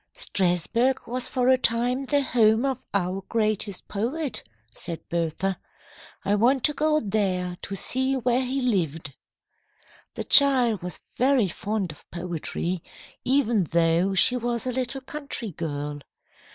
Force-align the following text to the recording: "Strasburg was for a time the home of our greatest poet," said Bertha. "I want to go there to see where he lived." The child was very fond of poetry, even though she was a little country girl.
"Strasburg 0.15 1.05
was 1.05 1.29
for 1.29 1.47
a 1.47 1.59
time 1.59 2.05
the 2.05 2.23
home 2.23 2.65
of 2.65 2.83
our 2.91 3.21
greatest 3.29 3.87
poet," 3.87 4.41
said 4.75 5.07
Bertha. 5.09 5.59
"I 6.25 6.33
want 6.33 6.63
to 6.63 6.73
go 6.73 6.99
there 6.99 7.55
to 7.61 7.75
see 7.75 8.15
where 8.15 8.41
he 8.43 8.61
lived." 8.61 9.13
The 10.15 10.23
child 10.23 10.81
was 10.81 11.01
very 11.17 11.47
fond 11.49 11.91
of 11.91 12.09
poetry, 12.09 12.81
even 13.23 13.65
though 13.65 14.15
she 14.15 14.35
was 14.35 14.65
a 14.65 14.71
little 14.71 15.01
country 15.01 15.51
girl. 15.51 15.99